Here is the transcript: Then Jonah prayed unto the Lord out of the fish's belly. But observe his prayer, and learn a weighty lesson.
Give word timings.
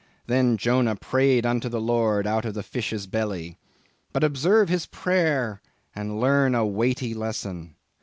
Then 0.25 0.57
Jonah 0.57 0.95
prayed 0.95 1.45
unto 1.45 1.69
the 1.69 1.79
Lord 1.79 2.25
out 2.25 2.43
of 2.43 2.55
the 2.55 2.63
fish's 2.63 3.05
belly. 3.05 3.59
But 4.11 4.23
observe 4.23 4.67
his 4.67 4.87
prayer, 4.87 5.61
and 5.93 6.19
learn 6.19 6.55
a 6.55 6.65
weighty 6.65 7.13
lesson. 7.13 7.75